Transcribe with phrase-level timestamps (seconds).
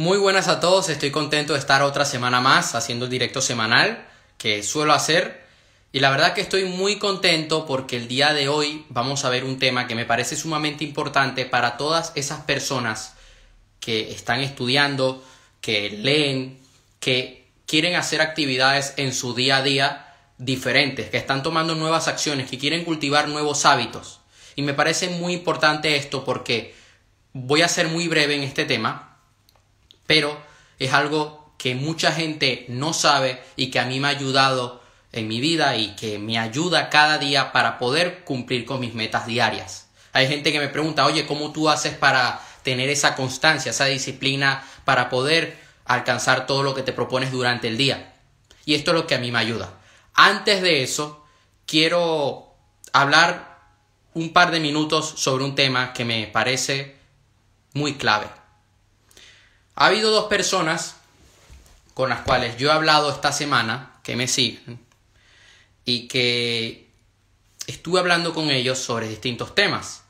[0.00, 4.08] Muy buenas a todos, estoy contento de estar otra semana más haciendo el directo semanal
[4.38, 5.44] que suelo hacer
[5.92, 9.44] y la verdad que estoy muy contento porque el día de hoy vamos a ver
[9.44, 13.12] un tema que me parece sumamente importante para todas esas personas
[13.78, 15.22] que están estudiando,
[15.60, 16.58] que leen,
[16.98, 22.48] que quieren hacer actividades en su día a día diferentes, que están tomando nuevas acciones,
[22.48, 24.20] que quieren cultivar nuevos hábitos.
[24.56, 26.74] Y me parece muy importante esto porque
[27.34, 29.09] voy a ser muy breve en este tema,
[30.10, 30.36] pero
[30.80, 35.28] es algo que mucha gente no sabe y que a mí me ha ayudado en
[35.28, 39.86] mi vida y que me ayuda cada día para poder cumplir con mis metas diarias.
[40.12, 44.66] Hay gente que me pregunta, oye, ¿cómo tú haces para tener esa constancia, esa disciplina,
[44.84, 48.16] para poder alcanzar todo lo que te propones durante el día?
[48.64, 49.78] Y esto es lo que a mí me ayuda.
[50.14, 51.24] Antes de eso,
[51.66, 52.52] quiero
[52.92, 53.60] hablar
[54.14, 56.96] un par de minutos sobre un tema que me parece
[57.74, 58.39] muy clave.
[59.80, 60.96] Ha habido dos personas
[61.94, 64.78] con las cuales yo he hablado esta semana que me siguen
[65.86, 66.90] y que
[67.66, 70.02] estuve hablando con ellos sobre distintos temas.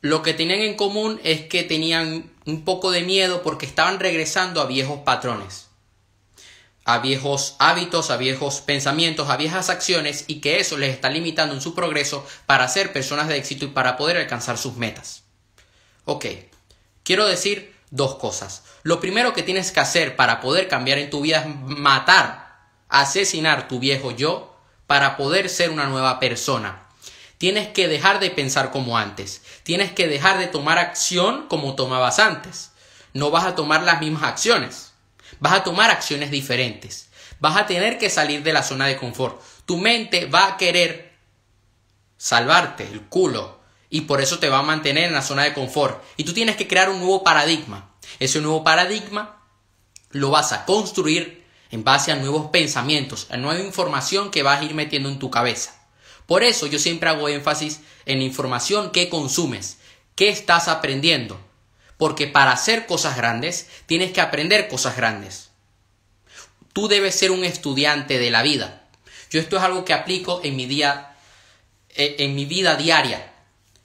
[0.00, 4.62] Lo que tenían en común es que tenían un poco de miedo porque estaban regresando
[4.62, 5.66] a viejos patrones
[6.86, 11.54] a viejos hábitos, a viejos pensamientos, a viejas acciones y que eso les está limitando
[11.54, 15.24] en su progreso para ser personas de éxito y para poder alcanzar sus metas.
[16.06, 16.26] Ok,
[17.02, 18.64] quiero decir dos cosas.
[18.82, 23.68] Lo primero que tienes que hacer para poder cambiar en tu vida es matar, asesinar
[23.68, 24.56] tu viejo yo
[24.86, 26.86] para poder ser una nueva persona.
[27.38, 29.42] Tienes que dejar de pensar como antes.
[29.62, 32.72] Tienes que dejar de tomar acción como tomabas antes.
[33.12, 34.92] No vas a tomar las mismas acciones.
[35.38, 37.08] Vas a tomar acciones diferentes.
[37.38, 39.40] Vas a tener que salir de la zona de confort.
[39.66, 41.12] Tu mente va a querer
[42.16, 46.02] salvarte el culo y por eso te va a mantener en la zona de confort.
[46.16, 47.90] Y tú tienes que crear un nuevo paradigma.
[48.18, 49.42] Ese nuevo paradigma
[50.10, 54.64] lo vas a construir en base a nuevos pensamientos, a nueva información que vas a
[54.64, 55.74] ir metiendo en tu cabeza.
[56.26, 59.78] Por eso yo siempre hago énfasis en la información que consumes,
[60.14, 61.38] qué estás aprendiendo,
[61.98, 65.50] porque para hacer cosas grandes tienes que aprender cosas grandes.
[66.72, 68.88] Tú debes ser un estudiante de la vida.
[69.30, 71.16] Yo esto es algo que aplico en mi día
[71.96, 73.32] eh, en mi vida diaria.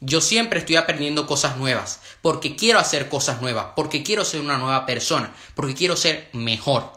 [0.03, 4.57] Yo siempre estoy aprendiendo cosas nuevas, porque quiero hacer cosas nuevas, porque quiero ser una
[4.57, 6.91] nueva persona, porque quiero ser mejor.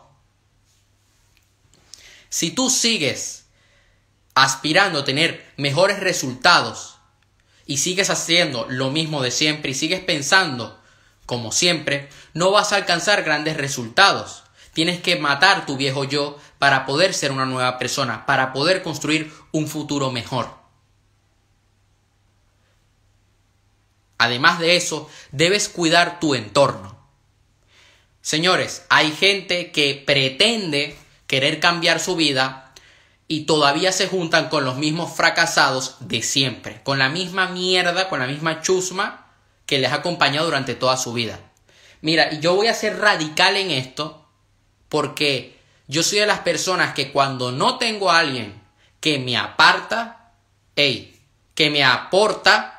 [2.30, 3.44] Si tú sigues
[4.34, 6.96] aspirando a tener mejores resultados
[7.66, 10.80] y sigues haciendo lo mismo de siempre y sigues pensando
[11.26, 14.44] como siempre, no vas a alcanzar grandes resultados.
[14.72, 19.30] Tienes que matar tu viejo yo para poder ser una nueva persona, para poder construir
[19.52, 20.63] un futuro mejor.
[24.24, 26.96] Además de eso, debes cuidar tu entorno.
[28.20, 30.96] Señores, hay gente que pretende
[31.26, 32.72] querer cambiar su vida
[33.28, 38.20] y todavía se juntan con los mismos fracasados de siempre, con la misma mierda, con
[38.20, 39.26] la misma chusma
[39.66, 41.40] que les ha acompañado durante toda su vida.
[42.00, 44.28] Mira, y yo voy a ser radical en esto
[44.88, 48.62] porque yo soy de las personas que cuando no tengo a alguien
[49.00, 50.32] que me aparta,
[50.76, 51.20] hey,
[51.54, 52.73] que me aporta,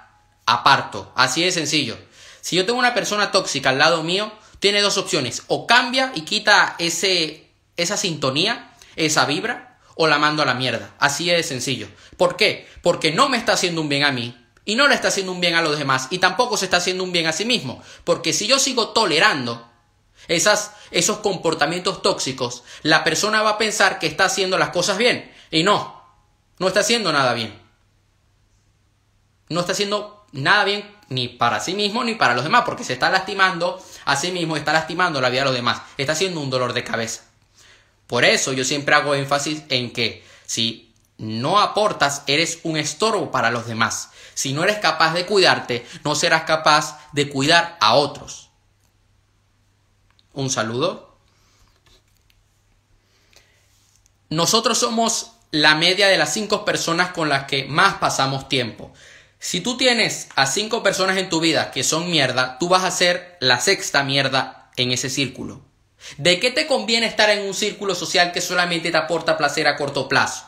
[0.46, 1.12] aparto.
[1.16, 1.98] Así de sencillo.
[2.42, 5.44] Si yo tengo una persona tóxica al lado mío, tiene dos opciones.
[5.48, 10.94] O cambia y quita ese, esa sintonía, esa vibra, o la mando a la mierda.
[11.00, 11.88] Así de sencillo.
[12.18, 12.68] ¿Por qué?
[12.82, 14.36] Porque no me está haciendo un bien a mí,
[14.66, 17.04] y no le está haciendo un bien a los demás y tampoco se está haciendo
[17.04, 17.82] un bien a sí mismo.
[18.04, 19.70] Porque si yo sigo tolerando
[20.28, 25.32] esas, esos comportamientos tóxicos, la persona va a pensar que está haciendo las cosas bien
[25.52, 26.04] y no,
[26.58, 27.62] no está haciendo nada bien.
[29.50, 32.94] No está haciendo nada bien ni para sí mismo ni para los demás, porque se
[32.94, 36.50] está lastimando a sí mismo, está lastimando la vida de los demás, está haciendo un
[36.50, 37.24] dolor de cabeza.
[38.08, 43.52] Por eso yo siempre hago énfasis en que si no aportas, eres un estorbo para
[43.52, 44.10] los demás.
[44.34, 48.50] Si no eres capaz de cuidarte, no serás capaz de cuidar a otros.
[50.34, 51.16] Un saludo.
[54.30, 58.92] Nosotros somos la media de las cinco personas con las que más pasamos tiempo.
[59.48, 62.90] Si tú tienes a cinco personas en tu vida que son mierda, tú vas a
[62.90, 65.62] ser la sexta mierda en ese círculo.
[66.18, 69.78] ¿De qué te conviene estar en un círculo social que solamente te aporta placer a
[69.78, 70.48] corto plazo?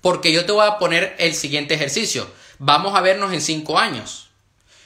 [0.00, 2.30] Porque yo te voy a poner el siguiente ejercicio.
[2.60, 4.30] Vamos a vernos en cinco años.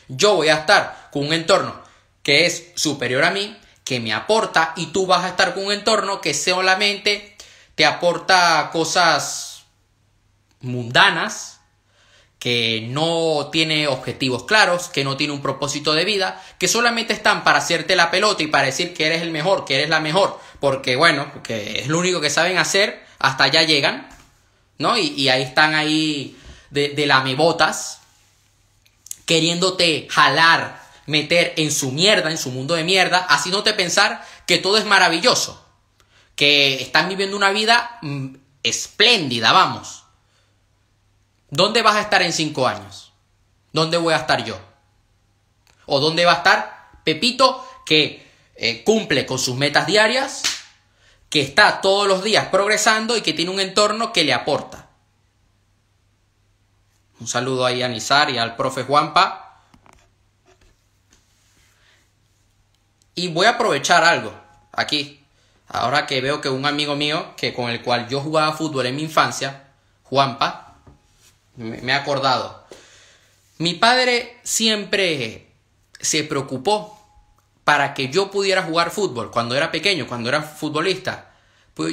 [0.08, 1.78] Yo voy a estar con un entorno
[2.22, 3.54] que es superior a mí,
[3.84, 7.36] que me aporta, y tú vas a estar con un entorno que solamente
[7.74, 9.66] te aporta cosas
[10.60, 11.53] mundanas,
[12.44, 17.42] que no tiene objetivos claros, que no tiene un propósito de vida, que solamente están
[17.42, 20.38] para hacerte la pelota y para decir que eres el mejor, que eres la mejor,
[20.60, 24.10] porque bueno, que es lo único que saben hacer, hasta allá llegan,
[24.76, 24.98] ¿no?
[24.98, 26.36] Y, ahí están ahí
[26.68, 28.00] de, de lamebotas,
[29.24, 34.76] queriéndote jalar, meter en su mierda, en su mundo de mierda, haciéndote pensar que todo
[34.76, 35.64] es maravilloso,
[36.36, 40.03] que están viviendo una vida mm, espléndida, vamos
[41.54, 43.12] ¿Dónde vas a estar en cinco años?
[43.72, 44.58] ¿Dónde voy a estar yo?
[45.86, 50.42] ¿O dónde va a estar Pepito que eh, cumple con sus metas diarias,
[51.30, 54.88] que está todos los días progresando y que tiene un entorno que le aporta?
[57.20, 59.60] Un saludo ahí a Nizar y al profe Juanpa.
[63.14, 64.34] Y voy a aprovechar algo
[64.72, 65.24] aquí.
[65.68, 68.96] Ahora que veo que un amigo mío, que con el cual yo jugaba fútbol en
[68.96, 69.68] mi infancia,
[70.02, 70.63] Juanpa,
[71.56, 72.64] me he acordado.
[73.58, 75.46] Mi padre siempre
[76.00, 77.00] se preocupó
[77.64, 81.30] para que yo pudiera jugar fútbol cuando era pequeño, cuando era futbolista.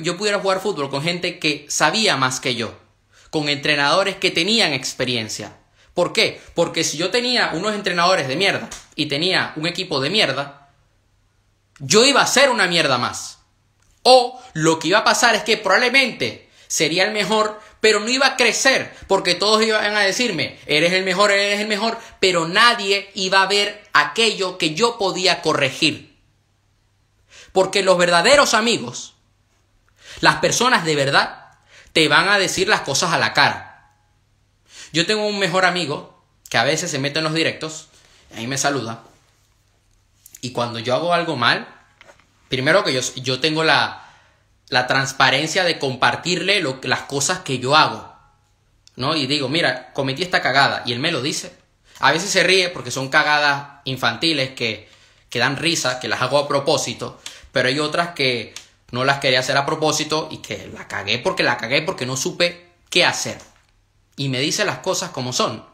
[0.04, 2.78] Yo pudiera jugar fútbol con gente que sabía más que yo,
[3.30, 5.58] con entrenadores que tenían experiencia.
[5.94, 6.42] ¿Por qué?
[6.54, 10.69] Porque si yo tenía unos entrenadores de mierda y tenía un equipo de mierda,
[11.80, 13.40] yo iba a ser una mierda más.
[14.04, 18.28] O lo que iba a pasar es que probablemente sería el mejor, pero no iba
[18.28, 23.10] a crecer, porque todos iban a decirme, eres el mejor, eres el mejor, pero nadie
[23.16, 26.16] iba a ver aquello que yo podía corregir.
[27.51, 29.16] Porque los verdaderos amigos,
[30.22, 31.57] las personas de verdad,
[31.92, 33.92] te van a decir las cosas a la cara.
[34.94, 37.88] Yo tengo un mejor amigo que a veces se mete en los directos,
[38.36, 39.04] ahí me saluda,
[40.42, 41.68] y cuando yo hago algo mal,
[42.50, 44.00] primero que yo, yo tengo la,
[44.71, 48.15] la transparencia de compartirle las cosas que yo hago.
[48.95, 49.18] ¿No?
[49.18, 50.83] Y digo, mira, cometí esta cagada.
[50.85, 51.53] Y él me lo dice.
[52.00, 54.89] A veces se ríe porque son cagadas infantiles que,
[55.29, 57.19] que dan risa, que las hago a propósito.
[57.51, 58.53] Pero hay otras que
[58.91, 62.15] no las quería hacer a propósito y que la cagué porque la cagué porque no
[62.15, 63.39] supe qué hacer.
[64.15, 65.65] Y me dice las cosas como son.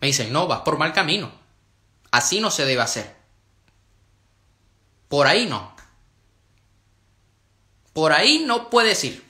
[0.00, 1.32] Me dicen, no, vas por mal camino.
[2.12, 3.16] Así no se debe hacer.
[5.08, 5.73] Por ahí no.
[7.94, 9.24] Por ahí no puedes ir.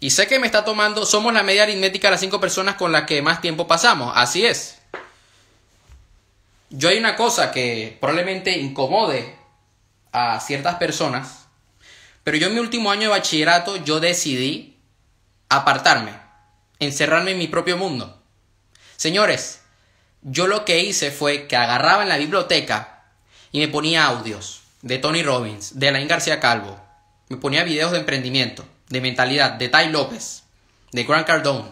[0.00, 2.90] Y sé que me está tomando, somos la media aritmética de las cinco personas con
[2.90, 4.12] las que más tiempo pasamos.
[4.16, 4.78] Así es.
[6.70, 9.36] Yo hay una cosa que probablemente incomode
[10.12, 11.46] a ciertas personas,
[12.24, 14.78] pero yo en mi último año de bachillerato yo decidí
[15.48, 16.12] apartarme,
[16.78, 18.22] encerrarme en mi propio mundo.
[18.96, 19.60] Señores,
[20.22, 23.04] yo lo que hice fue que agarraba en la biblioteca
[23.52, 26.80] y me ponía audios de Tony Robbins, de Alain García Calvo,
[27.30, 30.42] me ponía videos de emprendimiento, de mentalidad, de Ty López,
[30.90, 31.70] de Grant Cardone.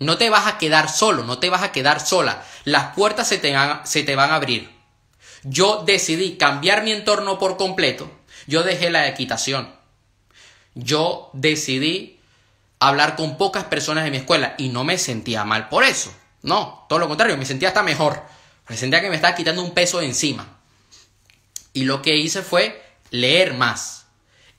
[0.00, 2.42] No te vas a quedar solo, no te vas a quedar sola.
[2.64, 4.68] Las puertas se te, van, se te van a abrir.
[5.44, 8.10] Yo decidí cambiar mi entorno por completo.
[8.48, 9.72] Yo dejé la equitación.
[10.74, 12.18] Yo decidí
[12.80, 16.12] hablar con pocas personas de mi escuela y no me sentía mal por eso.
[16.42, 18.24] No, todo lo contrario, me sentía hasta mejor.
[18.68, 20.58] Me sentía que me estaba quitando un peso de encima.
[21.72, 23.99] Y lo que hice fue leer más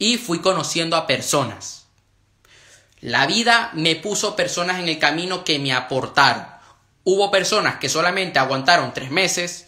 [0.02, 1.86] y fui conociendo a personas.
[3.02, 6.48] La vida me puso personas en el camino que me aportaron.
[7.04, 9.68] Hubo personas que solamente aguantaron tres meses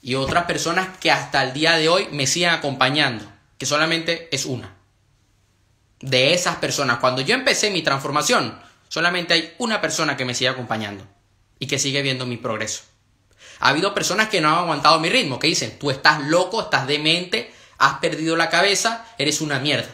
[0.00, 4.46] y otras personas que hasta el día de hoy me siguen acompañando, que solamente es
[4.46, 4.74] una.
[6.00, 8.58] De esas personas, cuando yo empecé mi transformación,
[8.88, 11.06] solamente hay una persona que me sigue acompañando
[11.58, 12.84] y que sigue viendo mi progreso.
[13.60, 16.86] Ha habido personas que no han aguantado mi ritmo, que dicen, tú estás loco, estás
[16.86, 19.88] demente, has perdido la cabeza, eres una mierda.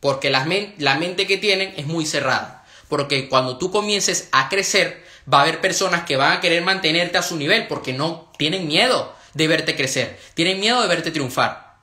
[0.00, 2.64] Porque la, mente que tienen es muy cerrada.
[2.88, 7.18] Porque cuando tú comiences a crecer, va a haber personas que van a querer mantenerte
[7.18, 11.74] a su nivel porque no tienen miedo de verte crecer, tienen miedo de verte triunfar.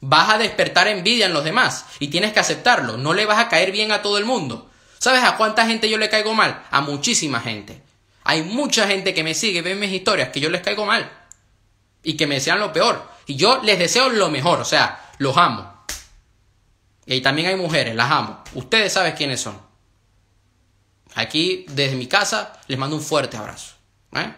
[0.00, 2.98] Vas a despertar envidia en los demás y tienes que aceptarlo.
[2.98, 4.70] No le vas a caer bien a todo el mundo.
[4.98, 6.62] ¿Sabes a cuánta gente yo le caigo mal?
[6.70, 7.80] A muchísima gente.
[8.22, 11.23] Hay mucha gente que me sigue, ve mis historias, que yo les caigo mal
[12.04, 13.10] y que me desean lo peor.
[13.26, 15.84] Y yo les deseo lo mejor, o sea, los amo.
[17.06, 18.44] Y también hay mujeres, las amo.
[18.54, 19.60] Ustedes saben quiénes son.
[21.14, 23.74] Aquí, desde mi casa, les mando un fuerte abrazo.
[24.12, 24.32] ¿eh?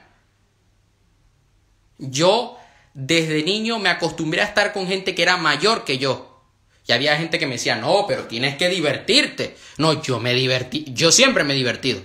[1.99, 2.59] Yo,
[2.95, 6.45] desde niño, me acostumbré a estar con gente que era mayor que yo.
[6.87, 9.57] Y había gente que me decía, no, pero tienes que divertirte.
[9.79, 12.01] No, yo me divertí, yo siempre me he divertido.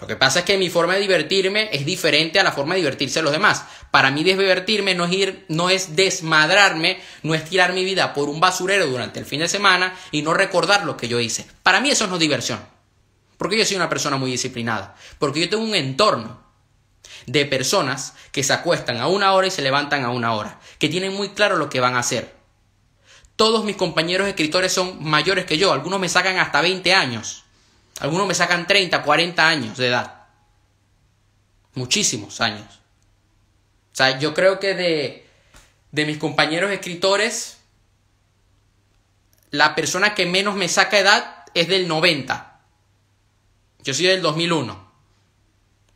[0.00, 2.80] Lo que pasa es que mi forma de divertirme es diferente a la forma de
[2.80, 3.64] divertirse de los demás.
[3.90, 8.28] Para mí divertirme no es ir, no es desmadrarme, no es tirar mi vida por
[8.28, 11.46] un basurero durante el fin de semana y no recordar lo que yo hice.
[11.62, 12.60] Para mí eso no es diversión.
[13.38, 14.96] Porque yo soy una persona muy disciplinada.
[15.18, 16.44] Porque yo tengo un entorno
[17.26, 20.60] de personas que se acuestan a una hora y se levantan a una hora.
[20.78, 22.34] Que tienen muy claro lo que van a hacer.
[23.34, 25.72] Todos mis compañeros escritores son mayores que yo.
[25.72, 27.45] Algunos me sacan hasta 20 años.
[28.00, 30.26] Algunos me sacan 30, 40 años de edad.
[31.74, 32.80] Muchísimos años.
[33.92, 35.26] O sea, yo creo que de,
[35.92, 37.58] de mis compañeros escritores,
[39.50, 42.60] la persona que menos me saca edad es del 90.
[43.82, 44.86] Yo soy del 2001.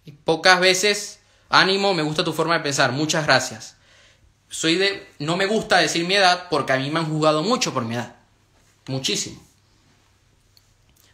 [0.07, 2.93] Y pocas veces, ánimo, me gusta tu forma de pensar.
[2.93, 3.77] Muchas gracias.
[4.49, 7.75] Soy de, no me gusta decir mi edad porque a mí me han jugado mucho
[7.75, 8.17] por mi edad.
[8.87, 9.50] Muchísimo.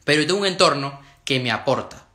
[0.06, 2.06] Pero yo tengo un entorno que me aporta,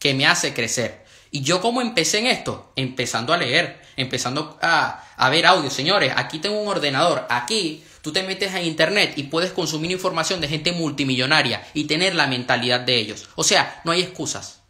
[0.00, 1.04] que me hace crecer.
[1.30, 5.70] Y yo como empecé en esto, empezando a leer, empezando a, ver audio.
[5.70, 10.38] Señores, aquí tengo un ordenador, aquí Tú te metes a internet y puedes consumir información
[10.42, 13.30] de gente multimillonaria y tener la mentalidad de ellos.
[13.34, 14.60] O sea, no hay excusas.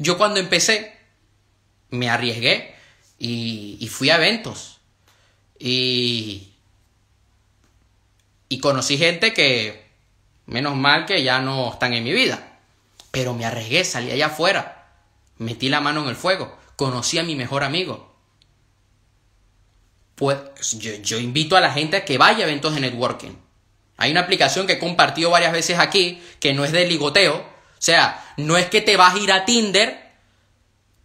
[0.00, 0.96] Yo cuando empecé,
[1.90, 2.74] me arriesgué
[3.20, 4.80] y, fui a eventos.
[5.60, 6.54] Y,
[8.48, 9.83] y conocí gente que,
[10.46, 12.58] menos mal que ya no están en mi vida.
[13.10, 14.88] Pero me arriesgué, salí allá afuera,
[15.38, 18.14] metí la mano en el fuego, conocí a mi mejor amigo
[20.14, 20.38] pues
[20.78, 23.32] yo, invito a la gente a que vaya a eventos de networking.
[23.96, 27.36] Hay una aplicación que he compartido varias veces aquí que no es de ligoteo.
[27.36, 30.12] O sea, no es que te vas a ir a Tinder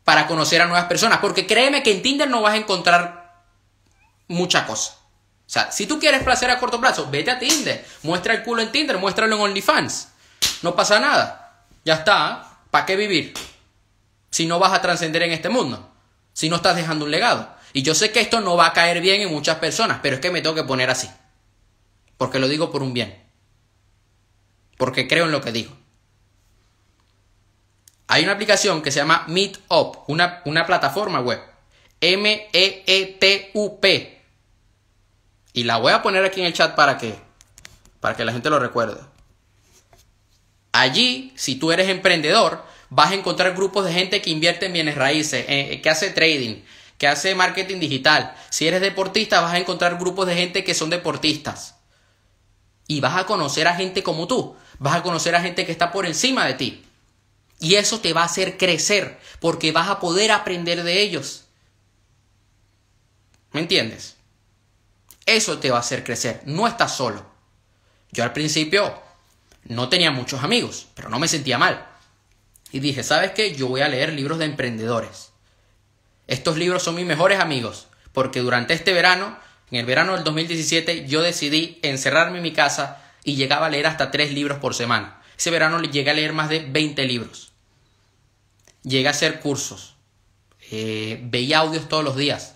[0.03, 1.19] para conocer a nuevas personas.
[1.19, 3.43] Porque créeme que en Tinder no vas a encontrar
[4.27, 4.97] mucha cosa.
[5.49, 7.83] O sea, si tú quieres placer a corto plazo, vete a Tinder.
[8.03, 10.09] Muestra el culo en Tinder, muéstralo en OnlyFans.
[10.61, 11.65] No pasa nada.
[11.83, 12.59] Ya está.
[12.69, 13.33] ¿Para qué vivir?
[14.29, 15.91] Si no vas a trascender en este mundo.
[16.33, 17.49] Si no estás dejando un legado.
[17.73, 20.21] Y yo sé que esto no va a caer bien en muchas personas, pero es
[20.21, 21.09] que me tengo que poner así.
[22.15, 23.23] Porque lo digo por un bien.
[24.77, 25.75] Porque creo en lo que digo.
[28.05, 31.41] Hay una aplicación que se llama Meetup, una, una plataforma web.
[32.01, 32.59] M-E-E-T-U-P.
[35.53, 37.15] Y la voy a poner aquí en el chat para que,
[37.99, 39.01] para que la gente lo recuerde.
[40.71, 44.95] Allí, si tú eres emprendedor, vas a encontrar grupos de gente que invierte en bienes
[44.95, 46.61] raíces, eh, que hace trading,
[46.97, 48.35] que hace marketing digital.
[48.49, 51.75] Si eres deportista, vas a encontrar grupos de gente que son deportistas.
[52.87, 54.55] Y vas a conocer a gente como tú.
[54.79, 56.83] Vas a conocer a gente que está por encima de ti.
[57.59, 61.45] Y eso te va a hacer crecer, porque vas a poder aprender de ellos.
[63.51, 64.15] ¿Me entiendes?
[65.29, 66.41] Eso te va a hacer crecer.
[66.45, 67.23] No estás solo.
[68.11, 68.99] Yo al principio
[69.65, 71.85] no tenía muchos amigos, pero no me sentía mal.
[72.71, 73.53] Y dije, ¿sabes qué?
[73.53, 75.29] Yo voy a leer libros de emprendedores.
[76.25, 79.37] Estos libros son mis mejores amigos, porque durante este verano,
[79.69, 83.85] en el verano del 2017, yo decidí encerrarme en mi casa y llegaba a leer
[83.85, 85.21] hasta tres libros por semana.
[85.37, 87.51] Ese verano llegué a leer más de 20 libros.
[88.81, 89.95] Llegué a hacer cursos.
[90.71, 92.55] Eh, veía audios todos los días.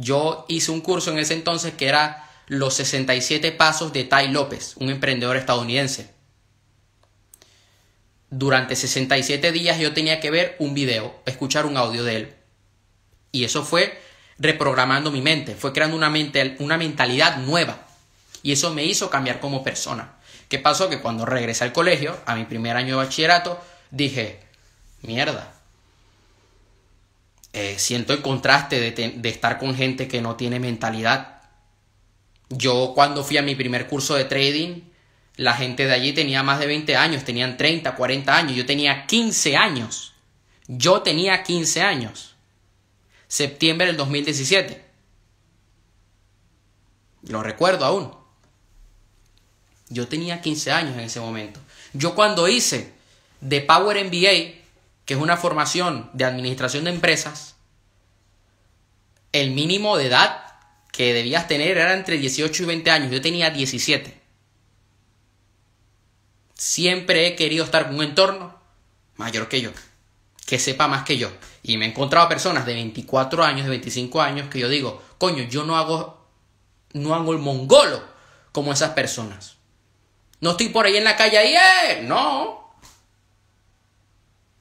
[0.00, 4.76] Yo hice un curso en ese entonces que era los 67 pasos de Tai López,
[4.76, 6.14] un emprendedor estadounidense.
[8.30, 12.34] Durante 67 días yo tenía que ver un video, escuchar un audio de él.
[13.32, 14.00] Y eso fue
[14.38, 17.84] reprogramando mi mente, fue creando una, mente, una mentalidad nueva.
[18.44, 20.12] Y eso me hizo cambiar como persona.
[20.48, 20.88] ¿Qué pasó?
[20.88, 24.38] Que cuando regresé al colegio, a mi primer año de bachillerato, dije,
[25.02, 25.57] mierda.
[27.52, 31.42] Eh, siento el contraste de, de estar con gente que no tiene mentalidad.
[32.50, 34.82] Yo cuando fui a mi primer curso de trading,
[35.36, 39.06] la gente de allí tenía más de 20 años, tenían 30, 40 años, yo tenía
[39.06, 40.14] 15 años.
[40.66, 42.28] Yo tenía 15 años
[43.28, 44.84] septiembre del 2017.
[47.28, 48.12] Lo recuerdo aún.
[49.90, 51.60] Yo tenía 15 años en ese momento.
[51.92, 52.92] Yo cuando hice
[53.46, 54.54] The Power MBA,
[55.08, 57.56] que es una formación de administración de empresas,
[59.32, 60.42] el mínimo de edad
[60.92, 63.10] que debías tener era entre 18 y 20 años.
[63.10, 64.20] Yo tenía 17.
[66.52, 68.60] Siempre he querido estar con un entorno
[69.16, 69.70] mayor que yo
[70.44, 71.30] que sepa más que yo.
[71.62, 75.44] Y me he encontrado personas de 24 años, de 25 años, que yo digo, coño,
[75.44, 76.22] yo no hago,
[76.92, 78.02] no hago el mongolo
[78.52, 79.56] como esas personas.
[80.40, 82.02] No estoy por ahí en la calle ahí, ¡eh!
[82.02, 82.67] No.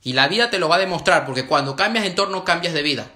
[0.08, 3.12] Y la vida te lo va a demostrar, porque cuando cambias entorno, cambias de vida.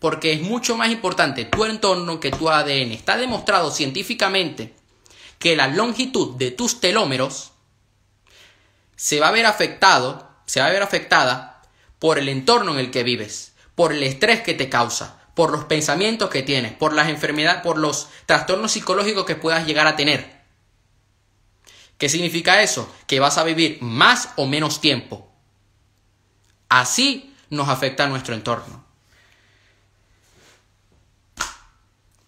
[0.00, 2.90] Porque es mucho más importante tu entorno que tu ADN.
[2.90, 4.74] Está demostrado científicamente
[5.38, 7.52] que la longitud de tus telómeros
[8.96, 11.62] se va a ver afectado, se va a ver afectada
[12.00, 15.66] por el entorno en el que vives, por el estrés que te causa, por los
[15.66, 20.40] pensamientos que tienes, por las enfermedades, por los trastornos psicológicos que puedas llegar a tener.
[21.98, 22.92] ¿Qué significa eso?
[23.06, 25.35] Que vas a vivir más o menos tiempo.
[26.68, 28.84] Así nos afecta nuestro entorno.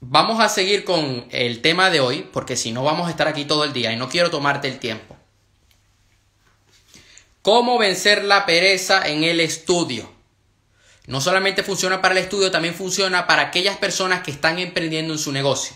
[0.00, 3.44] Vamos a seguir con el tema de hoy, porque si no vamos a estar aquí
[3.44, 5.16] todo el día y no quiero tomarte el tiempo.
[7.42, 10.08] ¿Cómo vencer la pereza en el estudio?
[11.06, 15.18] No solamente funciona para el estudio, también funciona para aquellas personas que están emprendiendo en
[15.18, 15.74] su negocio.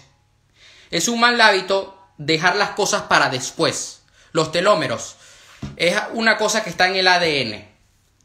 [0.90, 4.02] Es un mal hábito dejar las cosas para después.
[4.32, 5.16] Los telómeros
[5.76, 7.71] es una cosa que está en el ADN.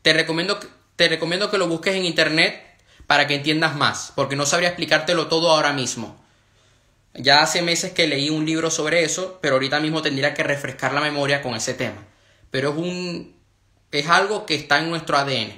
[0.08, 0.58] Te recomiendo,
[0.96, 2.64] te recomiendo que lo busques en internet
[3.08, 6.18] para que entiendas más, porque no sabría explicártelo todo ahora mismo.
[7.14, 10.94] Ya hace meses que leí un libro sobre eso, pero ahorita mismo tendría que refrescar
[10.94, 12.06] la memoria con ese tema.
[12.52, 13.36] Pero es un
[13.92, 15.52] es algo que está en nuestro ADN,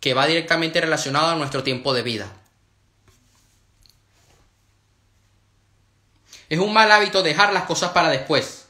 [0.00, 2.32] que va directamente relacionado a nuestro tiempo de vida.
[6.48, 8.68] Es un mal hábito dejar las cosas para después.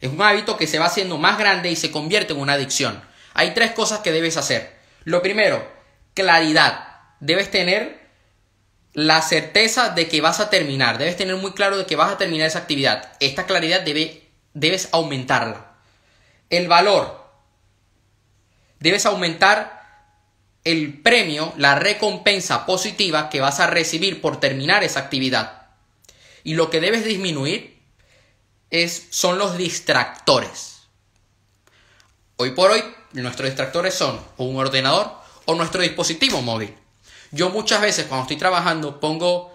[0.00, 3.09] Es un hábito que se va haciendo más grande y se convierte en una adicción.
[3.34, 4.76] Hay tres cosas que debes hacer.
[5.04, 5.66] Lo primero,
[6.14, 6.88] claridad.
[7.20, 8.00] Debes tener
[8.92, 10.98] la certeza de que vas a terminar.
[10.98, 13.12] Debes tener muy claro de que vas a terminar esa actividad.
[13.20, 15.74] Esta claridad debe, debes aumentarla.
[16.48, 17.20] El valor.
[18.80, 19.80] Debes aumentar
[20.64, 25.68] el premio, la recompensa positiva que vas a recibir por terminar esa actividad.
[26.44, 27.80] Y lo que debes disminuir
[28.70, 30.88] es, son los distractores.
[32.36, 35.12] Hoy por hoy, nuestros distractores son un ordenador
[35.46, 36.74] o nuestro dispositivo móvil.
[37.32, 39.52] Yo muchas veces cuando estoy trabajando pongo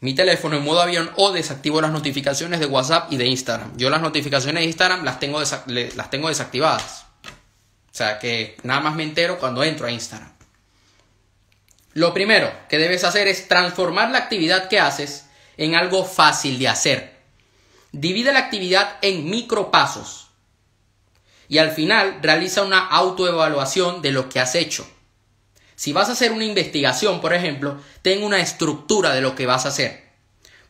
[0.00, 3.76] mi teléfono en modo avión o desactivo las notificaciones de WhatsApp y de Instagram.
[3.76, 7.06] Yo las notificaciones de Instagram las tengo, las tengo desactivadas.
[7.24, 10.32] O sea que nada más me entero cuando entro a Instagram.
[11.94, 15.24] Lo primero que debes hacer es transformar la actividad que haces
[15.56, 17.18] en algo fácil de hacer.
[17.90, 20.27] Divide la actividad en micropasos
[21.48, 24.86] y al final realiza una autoevaluación de lo que has hecho.
[25.74, 29.64] Si vas a hacer una investigación, por ejemplo, ten una estructura de lo que vas
[29.64, 30.08] a hacer.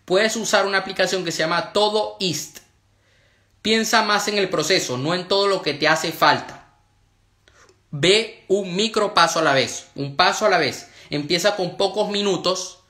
[0.05, 2.59] Puedes usar una aplicación que se llama Todoist.
[3.63, 6.75] Piensa más en el proceso, no en todo lo que te hace falta.
[7.91, 10.89] Ve un micro paso a la vez, un paso a la vez.
[11.11, 12.81] Empieza con pocos minutos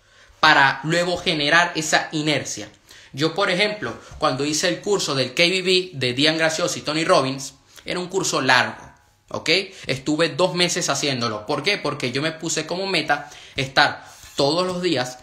[0.40, 2.68] para luego generar esa inercia.
[3.12, 7.54] Yo, por ejemplo, cuando hice el curso del KBB de Diane Graciosi y Tony Robbins,
[7.84, 8.82] era un curso largo,
[9.30, 9.50] ¿ok?
[9.86, 11.46] Estuve dos meses haciéndolo.
[11.46, 11.78] ¿Por qué?
[11.78, 15.18] Porque yo me puse como meta estar todos los días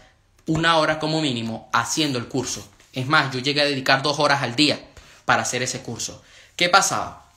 [0.48, 2.68] una hora como mínimo haciendo el curso.
[2.94, 4.80] Es más, yo llegué a dedicar dos horas al día
[5.26, 6.22] para hacer ese curso.
[6.56, 7.30] ¿Qué pasaba?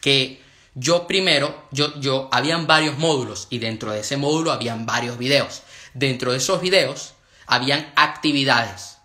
[0.00, 0.42] Que
[0.74, 5.62] yo primero, yo, yo, habían varios módulos y dentro de ese módulo habían varios videos.
[5.92, 7.14] Dentro de esos videos
[7.46, 8.98] habían actividades,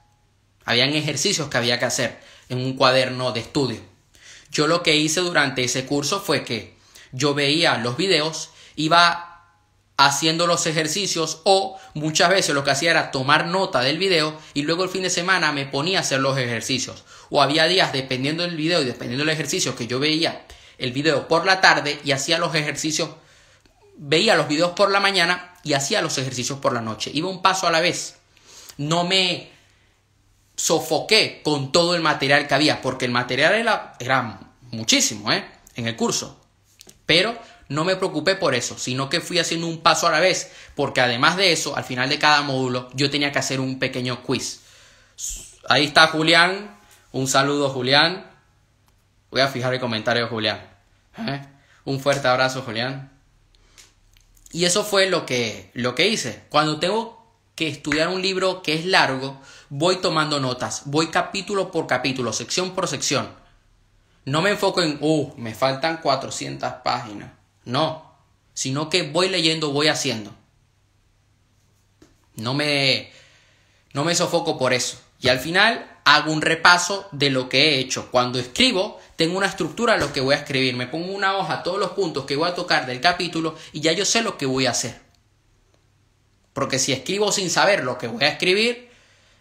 [0.65, 3.88] habían ejercicios que había que hacer en un cuaderno de estudio.
[4.51, 6.75] Yo lo que hice durante ese curso fue que
[7.11, 9.29] yo veía los videos, iba
[9.97, 14.61] haciendo los ejercicios o muchas veces lo que hacía era tomar nota del video y
[14.61, 17.03] luego el fin de semana me ponía a hacer los ejercicios.
[17.29, 20.45] O había días, dependiendo del video y dependiendo del ejercicio, que yo veía
[20.77, 23.09] el video por la tarde y hacía los ejercicios,
[23.97, 27.11] veía los videos por la mañana y hacía los ejercicios por la noche.
[27.13, 28.15] Iba un paso a la vez.
[28.77, 29.51] No me
[30.59, 34.41] sofoqué con todo el material que había, porque el material era, era
[34.71, 35.45] muchísimo ¿eh?
[35.75, 36.37] en el curso.
[37.05, 37.33] Pero
[37.69, 40.99] no me preocupé por eso, sino que fui haciendo un paso a la vez, porque
[40.99, 44.59] además de eso, al final de cada módulo, yo tenía que hacer un pequeño quiz.
[45.69, 46.77] Ahí está Julián.
[47.13, 48.29] Un saludo, Julián.
[49.31, 50.59] Voy a fijar el comentario, Julián.
[51.19, 51.41] ¿Eh?
[51.85, 53.09] Un fuerte abrazo, Julián.
[54.51, 56.43] Y eso fue lo que, lo que hice.
[56.49, 59.39] Cuando tengo que estudiar un libro que es largo,
[59.69, 63.29] voy tomando notas, voy capítulo por capítulo, sección por sección.
[64.25, 67.31] No me enfoco en, uh, me faltan 400 páginas.
[67.65, 68.15] No,
[68.53, 70.31] sino que voy leyendo, voy haciendo.
[72.35, 73.11] No me,
[73.93, 74.99] no me sofoco por eso.
[75.19, 78.09] Y al final hago un repaso de lo que he hecho.
[78.11, 80.75] Cuando escribo, tengo una estructura de lo que voy a escribir.
[80.75, 83.91] Me pongo una hoja, todos los puntos que voy a tocar del capítulo y ya
[83.91, 84.99] yo sé lo que voy a hacer.
[86.53, 88.88] Porque si escribo sin saber lo que voy a escribir,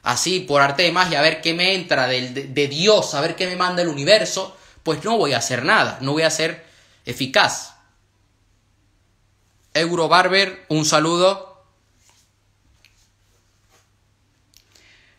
[0.09, 3.37] así por arte de magia, a ver qué me entra de, de Dios, a ver
[3.37, 6.65] qué me manda el universo, pues no voy a hacer nada, no voy a ser
[7.05, 7.75] eficaz.
[9.75, 11.63] Eurobarber, un saludo.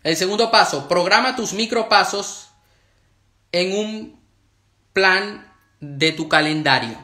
[0.01, 2.47] El segundo paso, programa tus micropasos
[3.51, 4.19] en un
[4.93, 6.97] plan de tu calendario.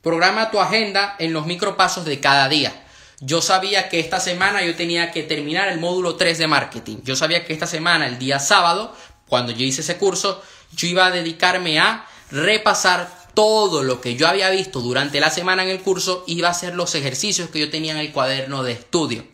[0.00, 2.85] Programa tu agenda en los micropasos de cada día.
[3.20, 6.98] Yo sabía que esta semana yo tenía que terminar el módulo 3 de marketing.
[7.02, 8.94] Yo sabía que esta semana, el día sábado,
[9.26, 14.28] cuando yo hice ese curso, yo iba a dedicarme a repasar todo lo que yo
[14.28, 17.70] había visto durante la semana en el curso, iba a hacer los ejercicios que yo
[17.70, 19.26] tenía en el cuaderno de estudio.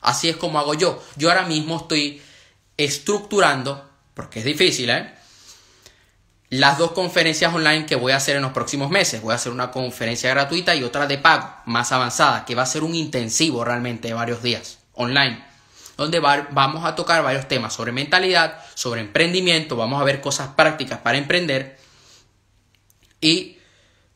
[0.00, 1.02] Así es como hago yo.
[1.16, 2.20] Yo ahora mismo estoy
[2.76, 5.14] estructurando, porque es difícil, ¿eh?
[6.52, 9.22] Las dos conferencias online que voy a hacer en los próximos meses.
[9.22, 12.66] Voy a hacer una conferencia gratuita y otra de pago, más avanzada, que va a
[12.66, 15.42] ser un intensivo realmente de varios días online,
[15.96, 20.98] donde vamos a tocar varios temas sobre mentalidad, sobre emprendimiento, vamos a ver cosas prácticas
[20.98, 21.78] para emprender
[23.18, 23.56] y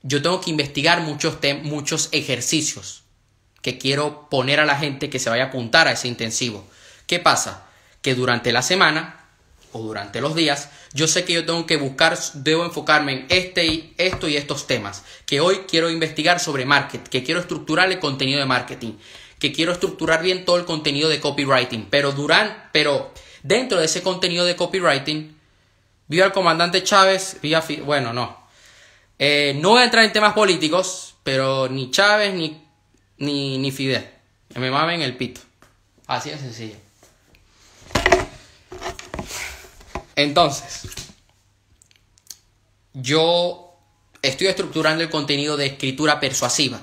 [0.02, 3.04] yo tengo que investigar muchos, muchos ejercicios
[3.62, 6.68] que quiero poner a la gente que se vaya a apuntar a ese intensivo.
[7.06, 7.64] ¿Qué pasa?
[8.02, 9.25] Que durante la semana
[9.78, 13.94] durante los días, yo sé que yo tengo que buscar, debo enfocarme en este y
[13.98, 18.38] esto y estos temas, que hoy quiero investigar sobre marketing, que quiero estructurar el contenido
[18.38, 18.92] de marketing,
[19.38, 23.12] que quiero estructurar bien todo el contenido de copywriting, pero durante, pero
[23.42, 25.36] dentro de ese contenido de copywriting,
[26.08, 28.48] vi al comandante Chávez, vi bueno, no,
[29.18, 32.62] eh, no voy a entrar en temas políticos, pero ni Chávez ni,
[33.18, 34.08] ni, ni Fidel,
[34.54, 35.40] me mamen el pito,
[36.06, 36.85] así de sencillo.
[40.16, 40.88] Entonces,
[42.94, 43.76] yo
[44.22, 46.80] estoy estructurando el contenido de escritura persuasiva.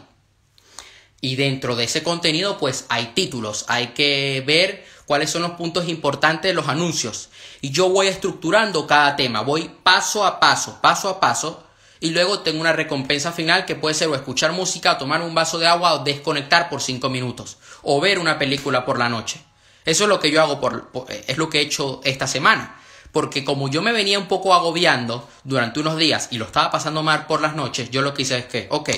[1.19, 5.87] Y dentro de ese contenido, pues hay títulos, hay que ver cuáles son los puntos
[5.89, 7.29] importantes de los anuncios.
[7.61, 11.63] Y yo voy estructurando cada tema, voy paso a paso, paso a paso.
[11.99, 15.57] Y luego tengo una recompensa final que puede ser o escuchar música, tomar un vaso
[15.57, 17.57] de agua o desconectar por cinco minutos.
[17.81, 19.41] O ver una película por la noche.
[19.85, 22.82] Eso es lo que yo hago, por, es lo que he hecho esta semana
[23.13, 27.03] porque como yo me venía un poco agobiando durante unos días y lo estaba pasando
[27.03, 28.89] mal por las noches, yo lo que hice es que, ok,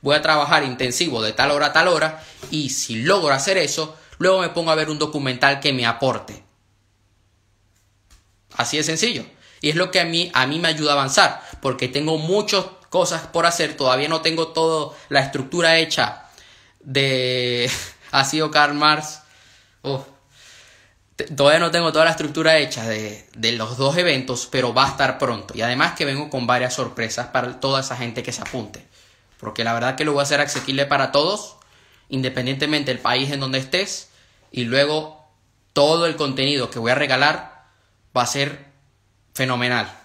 [0.00, 3.96] voy a trabajar intensivo de tal hora a tal hora y si logro hacer eso,
[4.18, 6.44] luego me pongo a ver un documental que me aporte.
[8.54, 9.26] Así de sencillo.
[9.60, 12.64] Y es lo que a mí, a mí me ayuda a avanzar, porque tengo muchas
[12.90, 16.28] cosas por hacer, todavía no tengo toda la estructura hecha
[16.78, 17.68] de...
[18.12, 19.22] ha sido Karl Marx.
[21.36, 25.16] Todavía no tengo toda la estructura hecha de, los dos eventos, pero va a estar
[25.18, 25.54] pronto.
[25.56, 28.84] Y además que vengo con varias sorpresas para toda esa gente que se apunte.
[29.38, 31.56] Porque la verdad que lo voy a hacer accesible para todos,
[32.08, 34.08] independientemente del país en donde estés.
[34.50, 35.24] Y luego
[35.72, 37.64] todo el contenido que voy a regalar
[38.16, 38.64] va a ser
[39.34, 39.96] fenomenal.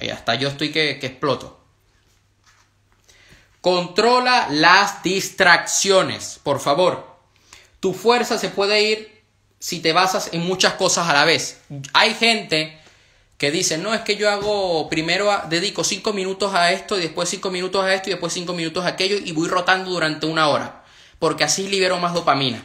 [0.00, 1.60] Y hasta yo estoy que, que exploto.
[3.60, 7.06] Controla las distracciones, por favor.
[7.80, 9.13] Tu fuerza se puede ir
[9.64, 11.62] si te basas en muchas cosas a la vez.
[11.94, 12.78] Hay gente
[13.38, 17.30] que dice, no, es que yo hago, primero dedico 5 minutos a esto y después
[17.30, 20.48] 5 minutos a esto y después 5 minutos a aquello y voy rotando durante una
[20.48, 20.84] hora,
[21.18, 22.62] porque así libero más dopamina.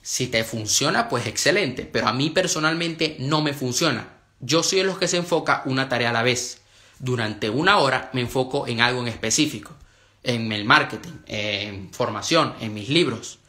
[0.00, 4.08] Si te funciona, pues excelente, pero a mí personalmente no me funciona.
[4.40, 6.62] Yo soy de los que se enfoca una tarea a la vez.
[7.00, 9.74] Durante una hora me enfoco en algo en específico,
[10.22, 13.40] en el marketing, en formación, en mis libros,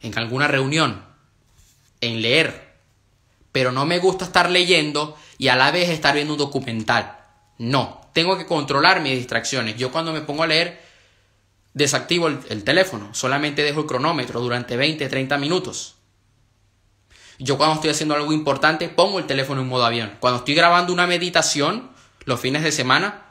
[0.00, 1.09] en alguna reunión,
[2.00, 2.74] en leer,
[3.52, 7.18] pero no me gusta estar leyendo y a la vez estar viendo un documental.
[7.58, 9.76] No, tengo que controlar mis distracciones.
[9.76, 10.80] Yo cuando me pongo a leer,
[11.74, 15.96] desactivo el, teléfono, solamente dejo el cronómetro durante 20, 30 minutos.
[17.38, 20.12] Yo cuando estoy haciendo algo importante, pongo el teléfono en modo avión.
[20.20, 21.90] Cuando estoy grabando una meditación,
[22.24, 23.22] los fines de semana,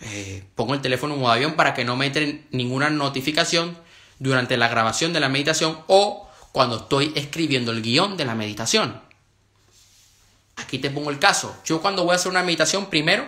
[0.00, 3.78] eh, pongo el teléfono en modo avión para que no me entre ninguna notificación
[4.18, 9.00] durante la grabación de la meditación o cuando estoy escribiendo el guion de la meditación.
[10.56, 11.56] Aquí te pongo el caso.
[11.64, 13.26] Yo cuando voy a hacer una meditación, primero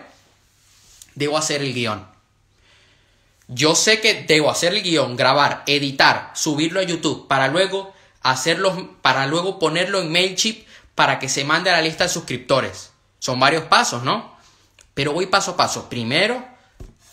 [1.14, 2.06] debo hacer el guion.
[3.48, 8.96] Yo sé que debo hacer el guion, grabar, editar, subirlo a YouTube para luego hacerlo,
[9.02, 12.92] para luego ponerlo en Mailchimp para que se mande a la lista de suscriptores.
[13.18, 14.36] Son varios pasos, ¿no?
[14.94, 15.88] Pero voy paso a paso.
[15.88, 16.44] Primero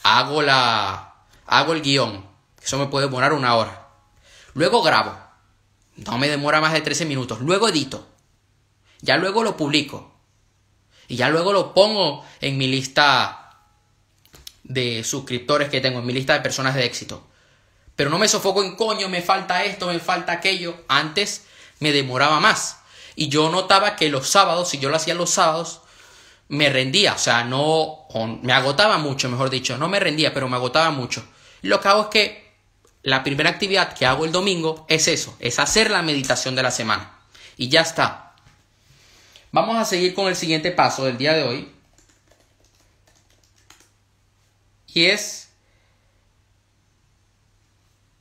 [0.03, 2.25] hago la hago el guion.
[2.61, 3.87] Eso me puede demorar una hora.
[4.53, 5.30] Luego grabo.
[6.05, 7.41] No me demora más de 13 minutos.
[7.41, 8.07] Luego edito.
[9.01, 10.11] Ya luego lo publico.
[11.07, 13.59] Y ya luego lo pongo en mi lista
[14.63, 17.27] de suscriptores que tengo, en mi lista de personas de éxito.
[17.95, 20.75] Pero no me sofoco en coño, me falta esto, me falta aquello.
[20.87, 21.45] Antes
[21.79, 22.77] me demoraba más.
[23.15, 25.81] Y yo notaba que los sábados, si yo lo hacía los sábados,
[26.47, 27.13] me rendía.
[27.13, 28.07] O sea, no.
[28.41, 29.77] me agotaba mucho, mejor dicho.
[29.77, 31.23] No me rendía, pero me agotaba mucho.
[31.61, 32.50] Lo que hago es que
[33.03, 36.71] la primera actividad que hago el domingo es eso, es hacer la meditación de la
[36.71, 37.11] semana.
[37.57, 38.33] Y ya está.
[39.51, 41.71] Vamos a seguir con el siguiente paso del día de hoy.
[44.93, 45.49] Y es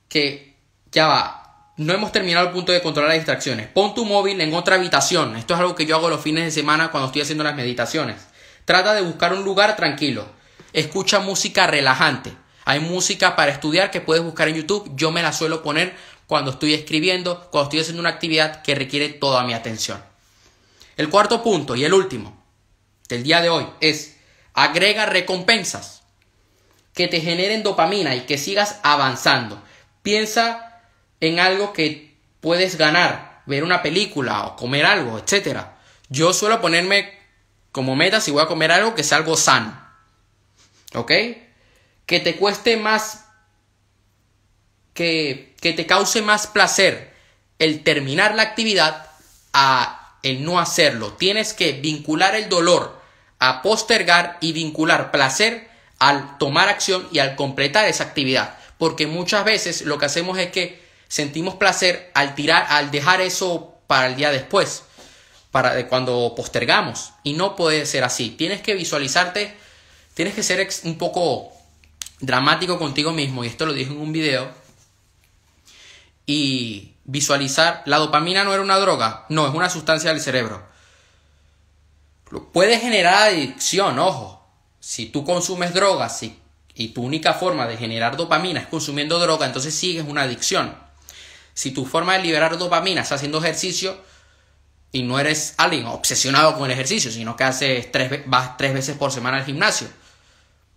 [0.09, 0.57] que
[0.91, 1.37] ya va.
[1.77, 3.69] no hemos terminado el punto de controlar las distracciones.
[3.69, 5.37] Pon tu móvil en otra habitación.
[5.37, 8.17] Esto es algo que yo hago los fines de semana cuando estoy haciendo las meditaciones.
[8.65, 10.27] Trata de buscar un lugar tranquilo.
[10.73, 12.33] Escucha música relajante.
[12.65, 14.91] Hay música para estudiar que puedes buscar en YouTube.
[14.95, 15.97] Yo me la suelo poner
[16.27, 20.03] cuando estoy escribiendo, cuando estoy haciendo una actividad que requiere toda mi atención.
[20.97, 22.45] El cuarto punto y el último
[23.09, 24.17] del día de hoy es
[24.55, 26.03] agrega recompensas
[26.95, 29.63] que te generen dopamina y que sigas avanzando.
[30.03, 30.83] Piensa
[31.21, 35.63] en algo que puedes ganar, ver una película o comer algo, etc.
[36.09, 37.19] Yo suelo ponerme
[37.73, 39.79] como meta si voy a comer algo que sea algo sano.
[40.95, 41.13] ¿Ok?
[42.11, 43.27] Que te cueste más
[44.95, 47.15] que, te cause más placer
[47.61, 49.07] el terminar la actividad
[49.53, 51.13] a el no hacerlo.
[51.13, 53.01] Tienes que vincular el dolor
[53.39, 55.71] a postergar y vincular placer
[56.01, 58.59] al tomar acción y al completar esa actividad.
[58.77, 63.79] Porque muchas veces lo que hacemos es que sentimos placer al tirar, al dejar eso
[63.87, 64.83] para el día después,
[65.53, 67.13] para cuando postergamos.
[67.23, 68.31] Y no puede ser así.
[68.31, 69.55] Tienes que visualizarte,
[70.15, 71.60] tienes que ser un poco
[72.21, 73.45] dramático contigo mismo.
[73.45, 74.51] Y esto lo dije en un video
[76.27, 80.63] y visualizar, la dopamina no era una droga, no, es una sustancia del cerebro.
[82.53, 84.47] Puede generar adicción, ojo.
[84.79, 86.37] Si tú consumes drogas y,
[86.95, 90.75] tu única forma de generar dopamina es consumiendo droga, entonces sigues una adicción.
[91.53, 93.99] Si tu forma de liberar dopamina es haciendo ejercicio
[94.93, 98.97] y no eres alguien obsesionado con el ejercicio, sino que haces tres, vas tres veces
[98.97, 99.89] por semana al gimnasio,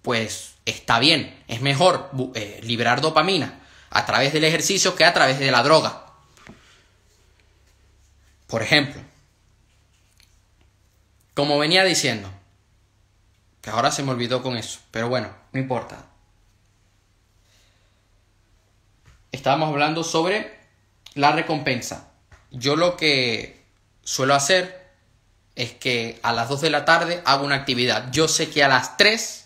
[0.02, 5.40] pues está bien, es mejor eh, liberar dopamina a través del ejercicio que a través
[5.40, 6.06] de la droga.
[8.48, 9.02] Por ejemplo,
[11.34, 12.30] como venía diciendo,
[13.62, 16.06] que ahora se me olvidó con eso, pero bueno, no importa.
[19.32, 20.60] Estábamos hablando sobre
[21.16, 22.12] la recompensa.
[22.52, 23.64] Yo lo que
[24.04, 24.92] suelo hacer
[25.56, 28.12] es que a las 2 de la tarde hago una actividad.
[28.12, 29.43] Yo sé que a las 3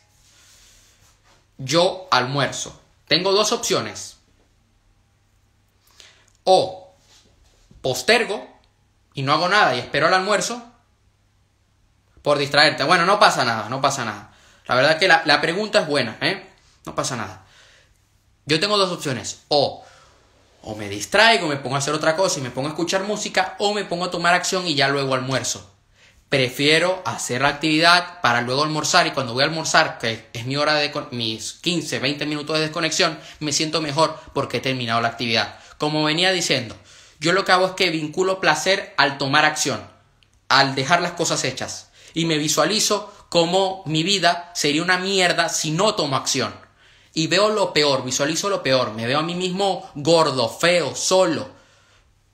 [1.57, 2.79] yo almuerzo.
[3.07, 4.17] Tengo dos opciones
[6.43, 6.93] o
[7.81, 8.47] postergo
[9.13, 10.61] y no hago nada y espero el almuerzo
[12.21, 12.83] por distraerte.
[12.83, 14.31] Bueno, no pasa nada, no pasa nada.
[14.67, 16.45] La verdad es que la, pregunta es buena, ¿eh?
[16.85, 17.45] No pasa nada.
[18.45, 19.43] Yo tengo dos opciones.
[19.47, 19.83] O,
[20.61, 23.55] o me distraigo, me pongo a hacer otra cosa y me pongo a escuchar música,
[23.59, 25.69] o me pongo a tomar acción y ya luego almuerzo.
[26.29, 30.57] Prefiero hacer la actividad para luego almorzar y cuando voy a almorzar, que es mi
[30.57, 35.07] hora de mis 15, 20 minutos de desconexión, me siento mejor porque he terminado la
[35.07, 35.57] actividad.
[35.77, 36.75] Como venía diciendo,
[37.19, 39.79] yo lo que hago es que vinculo placer al tomar acción,
[40.49, 41.91] al dejar las cosas hechas.
[42.13, 46.53] Y me visualizo como mi vida sería una mierda si no tomo acción.
[47.13, 48.93] Y veo lo peor, visualizo lo peor.
[48.93, 51.49] Me veo a mí mismo gordo, feo, solo,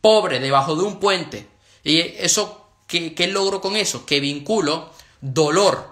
[0.01, 1.47] pobre, debajo de un puente.
[1.83, 4.05] Y eso, ¿qué, qué logro con eso?
[4.05, 4.91] Que vinculo
[5.21, 5.91] dolor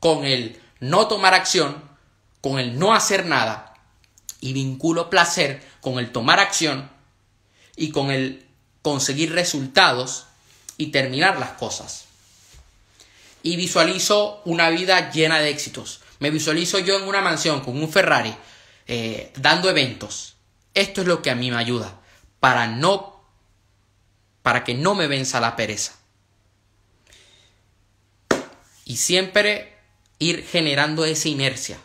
[0.00, 1.82] con el no tomar acción,
[2.40, 3.74] con el no hacer nada
[4.40, 6.90] y vinculo placer con el tomar acción
[7.76, 8.44] y con el
[8.82, 10.26] conseguir resultados
[10.76, 12.06] y terminar las cosas.
[13.42, 16.00] Y visualizo una vida llena de éxitos.
[16.18, 18.34] Me visualizo yo en una mansión con un Ferrari
[18.86, 20.34] eh, dando eventos.
[20.74, 22.00] Esto es lo que a mí me ayuda
[22.40, 23.12] para no
[24.42, 25.94] para que no me venza la pereza.
[28.92, 29.72] Y siempre
[30.18, 31.78] ir generando esa inercia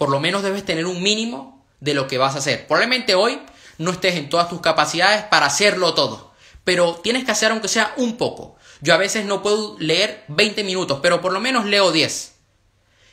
[0.00, 2.66] por lo menos debes tener un mínimo de lo que vas a hacer.
[2.66, 3.38] Probablemente hoy
[3.76, 6.32] no estés en todas tus capacidades para hacerlo todo,
[6.64, 8.56] pero tienes que hacer aunque sea un poco.
[8.80, 12.32] Yo a veces no puedo leer 20 minutos, pero por lo menos leo 10.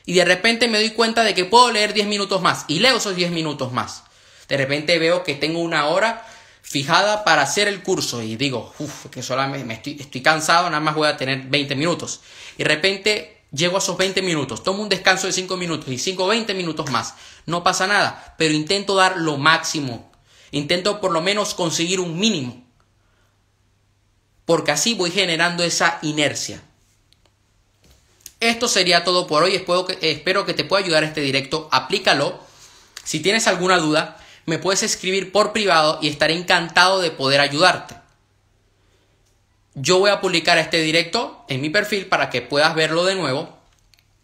[0.06, 2.96] Y de repente me doy cuenta de que puedo leer 10 minutos más y leo
[2.96, 4.06] esos 10 minutos más.
[4.48, 6.26] De repente veo que tengo una hora
[6.70, 10.96] fijada para hacer el curso y digo, uff, que solamente me estoy, cansado, nada más
[10.96, 12.22] voy a tener 20 minutos.
[12.58, 15.98] Y de repente Llego a esos 20 minutos, tomo un descanso de 5 minutos y
[15.98, 17.14] 5 20 minutos más.
[17.46, 20.12] No pasa nada, pero intento dar lo máximo.
[20.52, 22.62] Intento por lo menos conseguir un mínimo.
[24.46, 26.62] Porque así voy generando esa inercia.
[28.42, 29.56] Esto sería todo por hoy.
[29.56, 31.70] Espero que, espero que te pueda ayudar este directo.
[31.72, 32.40] Aplícalo.
[33.06, 37.96] Si tienes alguna duda, me puedes escribir por privado y estaré encantado de poder ayudarte.
[39.76, 43.60] Yo voy a publicar este directo en mi perfil para que puedas verlo de nuevo.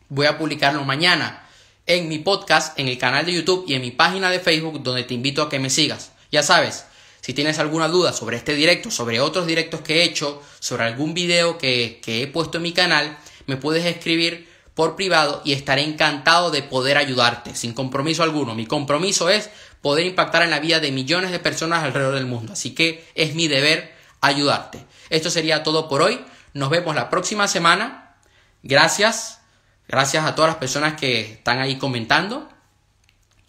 [0.07, 1.45] Voy a publicarlo mañana
[1.85, 5.03] en mi podcast, en el canal de YouTube y en mi página de Facebook donde
[5.03, 6.13] te invito a que me sigas.
[6.31, 6.85] Ya sabes,
[7.19, 11.13] si tienes alguna duda sobre este directo, sobre otros directos que he hecho, sobre algún
[11.13, 15.83] video que, que he puesto en mi canal, me puedes escribir por privado y estaré
[15.83, 18.55] encantado de poder ayudarte sin compromiso alguno.
[18.55, 19.49] Mi compromiso es
[19.81, 22.53] poder impactar en la vida de millones de personas alrededor del mundo.
[22.53, 24.83] Así que es mi deber ayudarte.
[25.09, 26.19] Esto sería todo por hoy.
[26.53, 28.15] Nos vemos la próxima semana.
[28.63, 29.41] Gracias.
[29.87, 32.49] Gracias a todas las personas que están ahí comentando.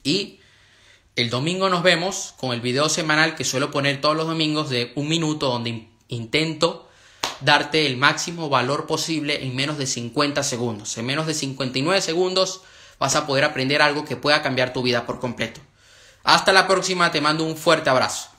[0.02, 0.40] Y
[1.16, 4.92] el domingo nos vemos con el video semanal que suelo poner todos los domingos de
[4.96, 6.83] un minuto donde intento
[7.44, 10.96] darte el máximo valor posible en menos de 50 segundos.
[10.96, 12.62] En menos de 59 segundos
[12.98, 15.60] vas a poder aprender algo que pueda cambiar tu vida por completo.
[16.22, 18.33] Hasta la próxima, te mando un fuerte abrazo.